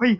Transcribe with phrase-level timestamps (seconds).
[0.00, 0.18] はい。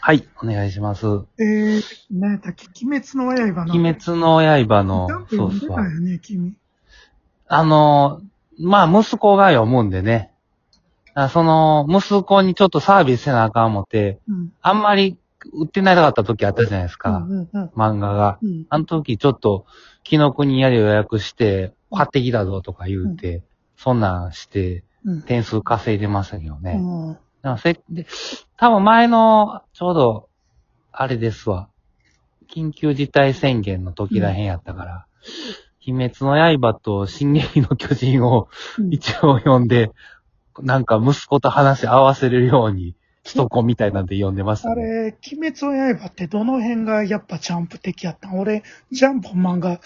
[0.00, 1.04] はい、お願いします。
[1.04, 1.82] 鬼えー、
[2.12, 3.74] 何やったっけ鬼滅の刃の。
[3.74, 6.00] 滅の刃のそうそう。
[6.00, 6.54] ね、君。
[7.48, 8.20] あの、
[8.56, 10.32] まあ、息子が読むんでね。
[11.14, 14.52] あその、息子にちょっとサービスせなあかん思って、うん。
[14.62, 15.18] あんまり
[15.52, 17.26] 売ってなかった時あったじゃないですか。
[17.28, 18.38] うんうん漫画が。
[18.40, 18.66] うん。
[18.68, 19.66] あの時ちょっと、
[20.04, 23.42] 木の国やで予約して、買ってきたぞとか言うて、
[23.76, 25.22] そんなんして、うん。
[25.22, 26.80] 点数稼いでましたけどね。
[27.42, 27.48] うん。
[27.48, 28.06] なんかせで、
[28.56, 30.28] 多分前の、ちょうど、
[30.92, 31.68] あれですわ。
[32.52, 35.06] 緊急事態宣言の時らへんやったから、
[35.86, 39.92] 鬼滅の刃と進撃の巨人をうん一応読んで、
[40.58, 42.94] なんか息子と話し合わせれるように
[43.24, 44.82] しとこうみたいなんで読んでましたね。
[44.82, 48.38] あれ、鬼滅の刃ってどの辺がやっぱジャンプ的やったん？
[48.38, 49.80] 俺、ジャンプ漫画、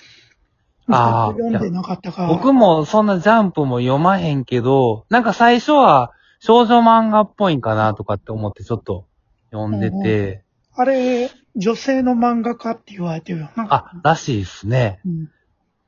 [0.88, 2.28] あー読んでなかったから。
[2.28, 6.12] 僕もそんなジャンプも読まへんけど、なんか最初は
[6.46, 9.06] 少女漫画っぽいんかなとかって思ってちょっと
[9.50, 13.66] 読んでて、あれ、女性の漫画家って言われてるよな。
[13.70, 15.00] あ、らしいですね。
[15.06, 15.30] うん。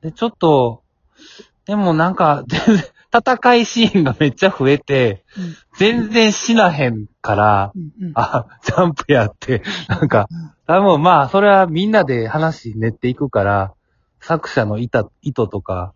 [0.01, 0.81] で、ちょっと、
[1.65, 2.43] でもなんか、
[3.13, 8.07] 戦いシーンがめっちゃ増えて、うん全然死なへんから、うん。
[8.07, 8.11] うん。
[8.15, 13.75] あ、ジャンプやって、なんかうん、多分まあ、それはみんなで話練っていくから、
[14.19, 15.93] 作者の意図とか、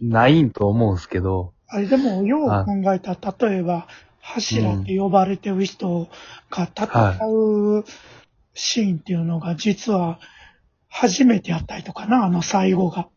[0.00, 3.86] ないんと思うんすけど、あれでも、よう考えたら、例えば、
[4.20, 6.08] 柱って呼ばれてる人
[6.50, 6.86] が戦
[7.28, 7.84] う
[8.54, 10.20] シーンっていうのが、実は、
[10.90, 13.08] 初めてやったりとかな、あの最後が。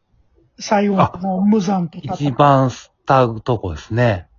[0.58, 2.32] 最後あの無残と戦一う。
[2.32, 4.30] 番スターとこですね。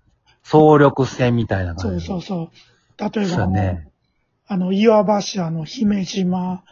[0.43, 2.07] 総力戦みたいなそう感じ。
[2.07, 2.51] そうそう。
[2.99, 3.89] 例えそうば、あの、ね。
[4.47, 6.65] あの岩柱の姫島、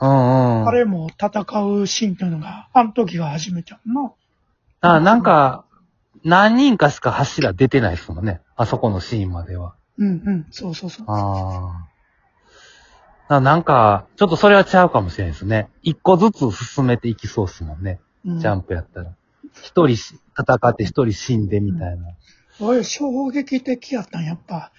[0.00, 0.68] うんうん。
[0.68, 4.12] あれも戦うシーンっていうのが、あの時が初めてやんな。
[4.80, 5.64] あ、なんか、
[6.24, 8.40] 何人かしか柱出てないですもんね。
[8.56, 9.74] あそこのシーンまでは。
[9.98, 11.06] うんうん、そうそうそう。
[11.08, 11.84] あ
[13.28, 13.34] あ。
[13.34, 15.68] ななんか、ちょっとそれはちゃうかもしれないですね。
[15.82, 18.00] 一個ずつ進めていきそうっすもんね。
[18.24, 19.12] うん、ジャンプやったら。
[19.62, 22.14] 一人し戦って一人死んでみたいな。
[22.60, 24.72] 俺、衝撃的やったん、やっぱ。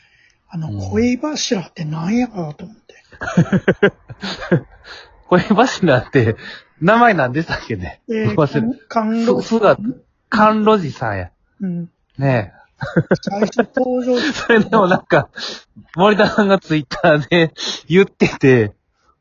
[0.50, 2.96] あの、うん恋柱って何やろうと思って。
[5.28, 6.36] 恋柱って、
[6.82, 8.02] 名前なんでしたっけね？
[8.10, 9.82] えー、忘れ感動す、姿、
[10.30, 11.32] 甘露寺さんや。
[11.62, 11.90] うん。
[12.18, 12.54] ね
[13.22, 14.22] 最初登場え。
[14.32, 15.30] それでもなんか、
[15.96, 17.54] 森田さんがツイッターで
[17.90, 18.74] 言ってて、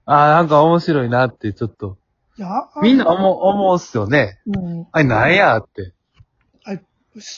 [0.05, 1.99] ああ、なんか面白いなってちょっと。
[2.39, 4.39] いや、あみんな思う、思うっすよね。
[4.47, 4.87] うん。
[4.93, 5.93] あれなんやって。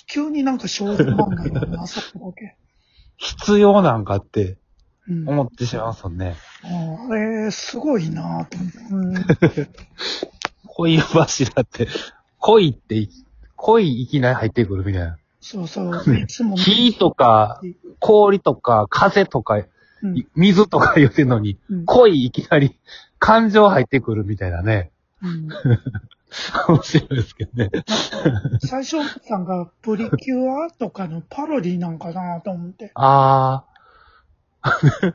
[0.07, 2.57] 急になんか少女漫画になそこだけ。
[3.17, 4.59] 必要なんかって
[5.09, 5.29] うん。
[5.29, 6.37] 思ってしまいますもんね。
[6.63, 9.63] あれ、すごいなと思って。
[9.63, 9.69] うん。
[10.67, 11.89] 恋柱って、
[12.39, 13.09] 恋って
[13.61, 15.19] い、恋いきなり入ってくるみたいな。
[15.41, 16.17] そうそう。
[16.17, 17.61] いつも、火とか、
[17.99, 19.57] 氷とか、風とか、
[20.03, 22.75] うんい水とか言ってんのに、うん恋いきなり
[23.19, 24.93] 感情入ってくるみたいなね。
[25.23, 25.49] うん
[26.69, 27.71] 面白いですけどね。
[28.61, 32.93] 最初さんがプリキュアとかのパロディなんかなと思って。
[32.95, 33.71] あー。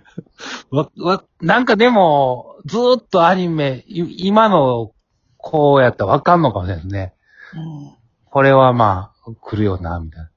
[0.71, 4.91] わ、わ、なんかでも、ずーっとアニメ、い今の
[5.37, 7.13] 子やったらわかんのかもしれないですね。
[7.53, 8.04] うん。
[8.35, 10.29] これはまあ、来るよな、みたいな。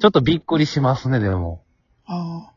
[0.00, 1.62] ちょっとびっくりしますね、でも。
[2.06, 2.52] ああ。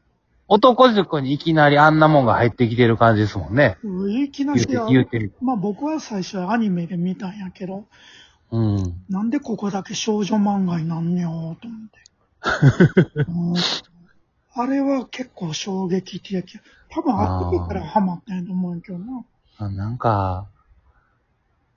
[0.47, 3.75] 男塾にいきなりあんなもんが入ってきてる感じですもんね。
[4.23, 5.33] いきな言うてりは、言うてる。
[5.41, 7.83] まあ僕は最初アニメで見たんやけど、
[8.51, 9.03] うん。
[9.09, 11.89] なんでここだけ少女漫画になんねよと思っ
[13.03, 13.21] て。
[13.27, 13.55] うん
[14.53, 16.61] あれは結構衝撃的。
[16.89, 19.25] 多分あってからハマったんやと思うけどな。
[19.57, 20.47] あなんか、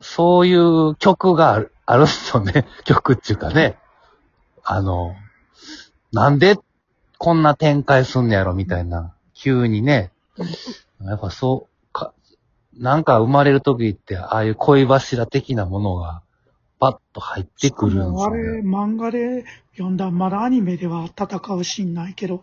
[0.00, 2.66] そういう曲がある、あるっすよね。
[2.84, 3.78] 曲っていうかね。
[4.64, 5.14] あの、
[6.12, 6.56] なんで
[7.18, 9.14] こんな展開すんねやろみたいな。
[9.34, 10.12] 急にね。
[11.02, 12.12] やっぱそう、か、
[12.76, 16.22] なんか生まれる時って、ああいう恋柱的なものが、
[16.80, 18.68] パッと入ってくるんですよしかもあれ、ね。
[18.68, 22.42] 漫画で読んだ、まだアニメでは戦うシーンないけど、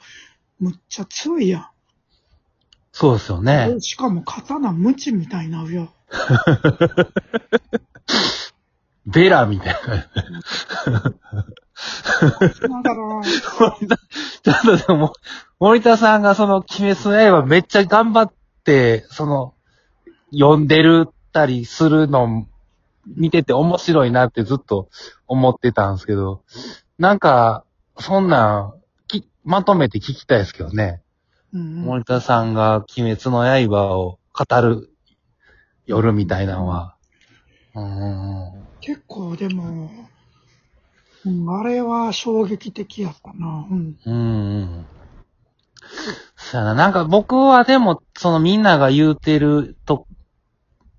[0.59, 1.69] むっちゃ強いや
[2.91, 3.45] そうですよん。
[3.45, 3.79] ね。
[3.79, 5.87] しかも刀無知みたいなうや。
[9.05, 9.79] ベラみたいな。
[9.81, 10.01] だ
[11.11, 11.13] か
[12.89, 15.13] ら、森田、ちょっとでも、
[15.59, 19.53] 森田さんがその、鬼滅の刃めっちゃ頑張って、その、
[20.31, 22.47] 読んでるったりするの
[23.05, 24.89] 見てて面白いなってずっと
[25.27, 26.43] 思ってたんですけど、
[26.97, 27.63] なんか、
[27.99, 31.01] そんなん、き、まとめて聞きたいですけどね。
[31.53, 34.94] うんうん、森田さんが鬼滅の刃を語る
[35.85, 36.95] 夜みたいなのは。
[37.75, 38.67] うーん。
[38.81, 39.89] 結構でも、
[41.25, 43.67] うん、あれは衝撃的やったな。
[43.69, 43.97] うん。
[44.05, 44.85] うんうん。
[46.35, 46.73] そそうやな。
[46.73, 50.07] なんか僕はでも、そのみんなが言うてると、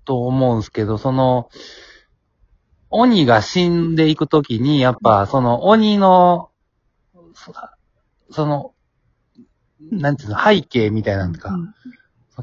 [0.05, 1.49] と思うんですけど、その、
[2.89, 6.51] 鬼が死んでいくときに、やっぱ、その鬼の、
[7.33, 7.53] そ
[8.31, 8.73] その、
[9.91, 11.73] なんていうの、背景みたいなのとか、うん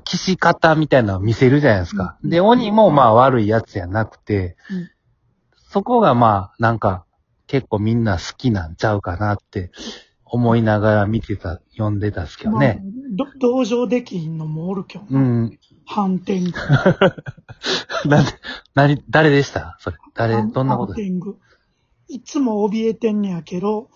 [0.00, 2.18] 騎士方みたいなのを見せるじゃないですか。
[2.22, 4.90] うんで、鬼もまあ悪いやつやなくて、うん
[5.70, 7.04] そこがまあ、なんか、
[7.48, 9.72] 結構みんな好きなんちゃうかなって
[10.24, 12.80] 思いながら見てた、読んでたっすけどね。
[12.80, 15.20] まあど同情できんのもおるけどな。
[15.20, 15.58] うん。
[15.84, 16.42] 反転。
[18.06, 18.30] なんで、
[18.76, 19.76] なに、誰でした？
[19.80, 19.96] それ。
[20.14, 20.92] 誰、どんなこと？
[20.92, 21.38] ハンティング。
[22.06, 23.88] いつも怯えてんねやけど、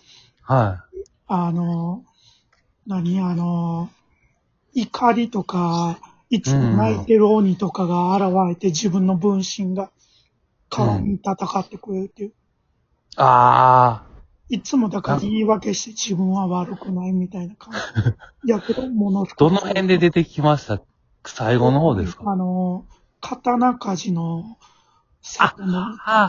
[0.43, 0.85] は
[1.29, 2.05] あの、
[2.89, 3.89] 何あの、
[4.75, 5.99] 怒りとか、
[6.31, 9.91] いつも泣いてる鬼とかが現れて自分の分身が
[10.71, 12.29] 代わりに戦ってくれるっていう。
[12.31, 12.33] い。
[13.17, 14.03] あ
[14.51, 17.81] いつもだから言い訳して自分は悪くないみたいな感じ。
[18.51, 20.81] やけど、ものどの辺で出てきました？
[21.25, 22.31] 最後の方ですか？
[22.31, 22.87] あの、
[23.21, 24.57] 刀鍛冶の、
[25.39, 26.25] あはあ、は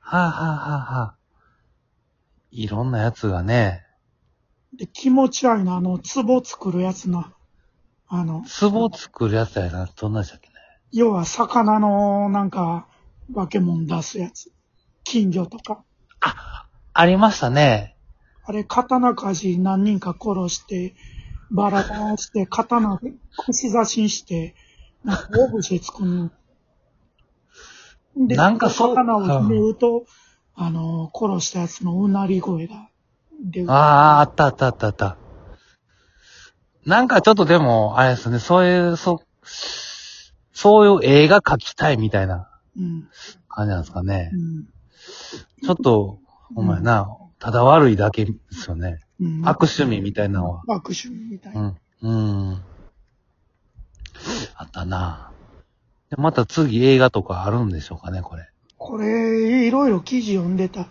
[0.00, 1.14] はあ、はあ、はあ。
[2.50, 3.84] いろんなやつがね、
[4.76, 7.32] で気持ち悪いの、あの、壺作るやつな。
[8.08, 9.88] あの、壺作るやつやな。
[9.94, 10.54] どんなんでしたっけね。
[10.92, 12.86] 要は魚のなんか、
[13.34, 14.50] 化け物出すやつ。
[15.04, 15.84] 金魚とか。
[17.00, 17.94] ありましたね。
[18.44, 20.94] あれ、刀鍛冶何人か殺して、
[21.50, 24.54] バラバラして、刀で串刺しにして、
[25.04, 26.30] なんかオブジェ作るの。
[28.26, 30.06] で、なんかそう刀をひねると、
[30.54, 32.88] あの、殺したやつのうなり声が
[33.44, 33.70] 出る。
[33.70, 35.16] ああ、あったあったあったあった。
[36.88, 39.22] なんかちょっとでも、あれですね、そういう、そ、
[40.54, 42.48] そういう映画描きたいみたいな
[42.78, 43.08] うん。
[43.46, 44.36] 感じなんですかねう。
[44.36, 44.64] ん。
[45.62, 46.18] ちょっと、
[46.56, 49.00] お前な、ただ悪いだけですよね。
[49.20, 49.42] うん。
[49.46, 50.62] 悪趣味みたいなのは。
[50.66, 51.62] 悪趣味みたいうな。
[51.68, 51.76] ん。
[52.00, 52.62] うん。
[54.56, 55.30] あったな。
[56.08, 58.48] でまた次映画とかあるんでしょうかね、これ。
[58.78, 60.86] これ、いろいろ記事読んでた。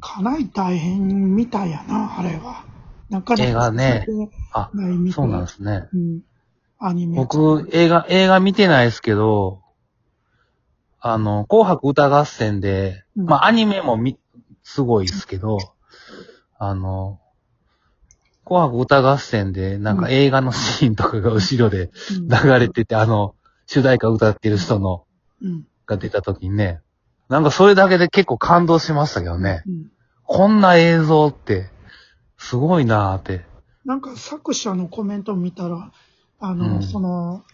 [0.00, 2.64] かなり大変みたいやな、あれは。
[3.10, 3.44] なかなか。
[3.44, 4.06] 映画ね。
[4.52, 4.70] あ。
[5.12, 5.88] そうなんですね。
[5.92, 6.20] うん。
[6.78, 7.16] アニメ。
[7.16, 9.62] 僕、映画、映画見てないですけど、
[11.00, 14.18] あの、紅白歌合戦で、うんまあ、アニメもみ、
[14.62, 15.58] すごいですけど、
[16.58, 17.20] あの、
[18.44, 23.34] 紅白歌合戦で、なんか映画のシーンとかが後ろでうん流れてて、あの、
[23.66, 25.04] 主題歌歌ってる人の、
[25.42, 25.66] うん。
[25.86, 26.80] が出た時にね、
[27.28, 29.62] なんかそれだけで結構感動しましたけどね。
[29.66, 29.90] うん。
[30.24, 31.70] こんな映像って、
[32.48, 33.44] すごいなーって。
[33.84, 35.90] なんか作者のコメント見たら、
[36.38, 37.44] あの、うんその、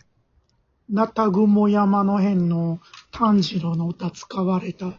[0.91, 2.79] なたぐも山の辺の
[3.11, 4.93] 炭治郎の歌使われた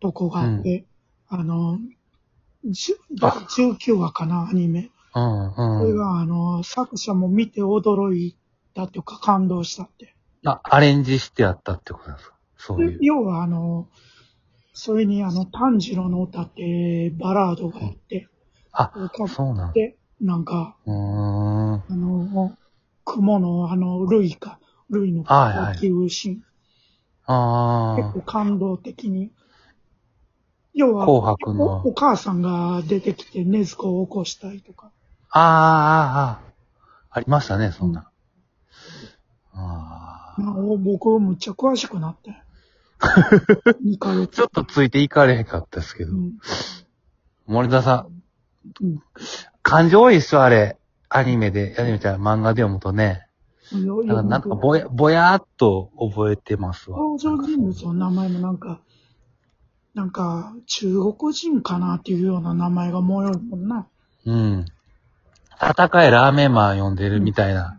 [0.00, 0.86] とこがあって、
[1.28, 1.78] あの、
[2.64, 4.90] じゅあ19話かな、アニメ。
[5.14, 5.96] うん、これうん。
[5.98, 8.36] が、あの、作者も見て驚い
[8.74, 10.14] たというか感動したって。
[10.46, 12.34] あ、アレンジしてあったってことですか？
[12.56, 12.98] そういう。
[13.02, 13.86] 要は、あの、
[14.72, 18.28] それに、あの、炭治郎の歌ってバラードがあって、
[18.72, 18.92] あ、
[19.28, 21.74] そうなんて、なんか、うーん。
[21.74, 22.56] あの、
[23.04, 24.58] 雲の、あの、ルイか、
[24.90, 26.44] ルイのはいはいっていうシーン、
[27.26, 29.30] あ結構感動的に。
[30.74, 34.92] 要は、紅白のおお母さんが出てきて、禰豆子を起こしたりとか。
[35.30, 35.40] あ。
[35.40, 36.40] ああ、ああ、
[37.10, 38.10] ありましたね、そんな。
[39.52, 40.40] ああ。
[40.40, 42.40] まあ、お僕、むっちゃ詳しくなって。
[43.84, 44.36] 2ヶ月。
[44.36, 46.14] ちょっとついていかれへんかったですけどう。
[46.14, 46.38] ん
[47.46, 48.19] 森田さん、うん
[49.62, 50.76] 感情多いっしょ、あれ。
[51.08, 53.26] アニメで、アニメじゃ漫画で読むとね。
[53.72, 56.98] よなんかなんかぼや、ぼやーっと覚えてますわ。
[56.98, 58.80] 登場人物の名前もなんか、
[59.94, 63.86] なんか、中国人かなっていうような名前が模様もんな。
[64.24, 64.66] うん。
[65.60, 67.78] 戦えラーメンマン読んでるみたいな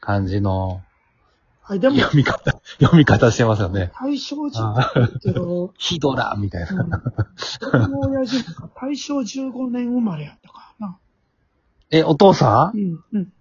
[0.00, 0.82] 感じの
[1.72, 3.92] はい、でも、読み方、読み方してますよね。
[3.98, 7.02] 大正時代だけど、ヒドラみたいな。
[7.72, 8.10] うん。
[8.10, 10.98] 親父が大正15年生まれやったからな。
[11.90, 12.78] え、お父さん？
[12.78, 13.32] うん、うん。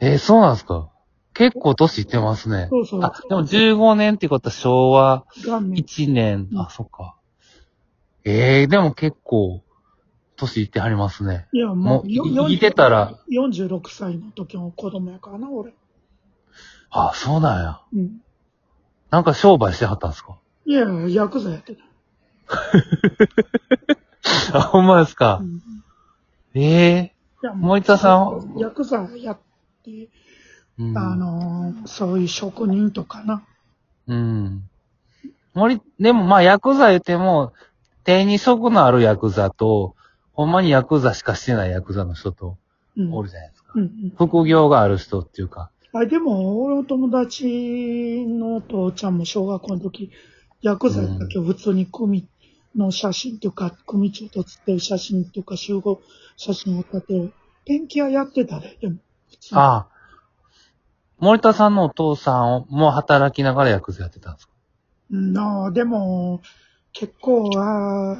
[0.00, 0.88] えそうなんですか
[1.34, 2.68] 結構年いってますね。
[2.70, 3.02] そうそう。
[3.02, 5.82] あ、でも15年ってことは昭和元年。
[5.82, 7.16] 1年、うんあ、そっか。
[8.24, 9.62] ええでも結構、
[10.36, 11.48] 年いってはりますね。
[11.52, 12.10] いや、ももう、う、
[12.50, 15.74] いきてたら、46歳の時の子供やからな、俺。
[16.90, 17.80] あ、そうなんや。
[17.94, 18.20] うん。
[19.10, 20.36] なんか商売してはったんですか？
[20.66, 21.84] いや、ヤクザやってた。
[24.58, 25.40] あ、ほんまですか？
[25.42, 25.44] う。
[25.44, 25.60] ん。
[26.54, 29.38] ええいや、森田さんヤクザやっ
[29.84, 30.08] て、
[30.78, 30.98] うん。
[30.98, 33.42] あのー、そういう職人とかな。
[34.06, 34.68] うん。
[35.54, 37.52] 森、でもまあ、ヤクザ言っても、
[38.04, 39.94] 手に職のあるヤクザと、
[40.32, 42.56] ほんまにヤクザしかしてないヤクザの人と、
[42.96, 43.14] うん。
[43.14, 43.72] おるじゃないですか。
[43.74, 44.12] うんうん。
[44.16, 45.70] 副業がある人っていうか。
[45.92, 50.10] あ、でも、俺の友達の父ちゃんも小学校の時、
[50.60, 51.38] 薬剤だけ？
[51.38, 52.28] を普通に組
[52.76, 56.00] の写真っていうか、組長と写ってる写真っていうか、集合
[56.36, 57.30] 写真を立て、
[57.64, 58.96] ペンキ屋やってたで、でも。
[59.52, 59.88] ああ。
[61.18, 64.52] 森田さんのお父さんも働きながら薬剤やってたんですか？
[65.10, 66.42] うんなあ、でも、
[66.92, 68.18] 結構は、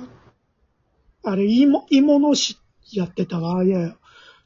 [1.23, 2.59] あれ、芋、芋のし
[2.93, 3.95] やってたわ、いや、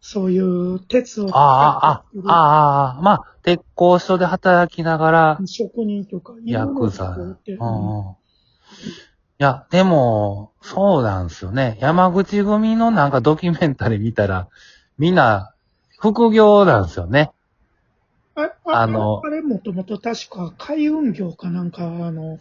[0.02, 1.28] そういう鉄を。
[1.30, 7.06] ああ、ああ、ああ、まあ、鉄工所で働きながら職人とか、薬剤。
[7.12, 8.10] 芋のってうんうん。
[8.10, 8.14] い
[9.38, 11.78] や、でも、そうなんですよね。
[11.80, 14.48] 山口組のなんかドキュメンタリー見たら、
[14.98, 15.54] みんな、
[15.98, 17.30] 副業なんですよね。
[18.34, 22.38] あああのあれもともと確か海運業かなんか、あの、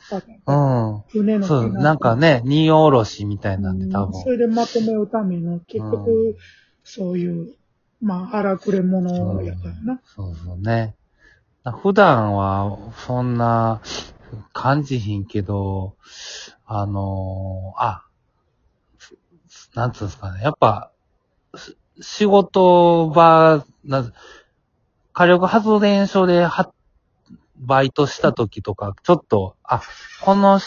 [0.48, 1.03] うん。
[1.10, 1.46] 船の。
[1.46, 4.30] そう、なんかね、荷下ろしみたいなんで多分うんそ。
[4.30, 6.38] れでまとめるための、結う局、
[6.84, 7.56] そういう、
[8.02, 10.02] まあ、荒くれ者やからな。
[10.06, 10.96] そうそうね。
[11.84, 13.82] 普段は、そんな、
[14.54, 15.96] 感じひんけど、
[16.66, 18.06] あのーあ、
[19.76, 20.42] なんつうんですかね。
[20.42, 20.92] やっぱ、
[21.56, 24.12] し仕事場、な
[25.14, 26.72] 火力発電所では、
[27.58, 29.82] バイトした時とか、ちょっと、あ、
[30.24, 30.60] この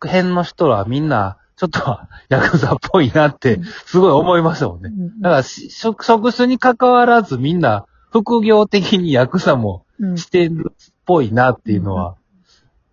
[0.00, 1.98] 辺の人はみんな、ちょっと、
[2.28, 4.90] ヤクザっぽいなって、すごい思いましたもんね。
[4.90, 10.18] うんだからし、職、職種に関わらずみんな、副業的にヤクザもうん。
[10.18, 12.16] してるっぽいなっていうのは、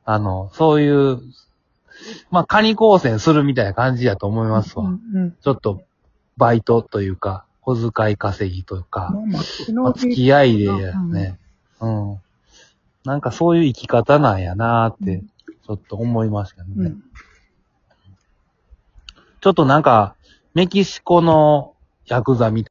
[0.03, 1.21] あの、そういう、
[2.31, 4.85] まあ、カニ光線するみたいな感じやと思いますわ。
[5.41, 5.83] ちょっと、
[6.37, 10.71] バイトというか、小遣い稼ぎというか、まあまあ、昨まあ、日付き合いで
[11.11, 11.39] ね、
[11.79, 12.17] うん。
[13.03, 15.23] なんかそういう生き方なんやなーって、
[15.65, 16.95] ちょっと思いましたけどね。
[19.45, 20.15] ちょっとなんか、
[20.55, 21.75] メキシコの
[22.07, 22.63] ヤクザみたい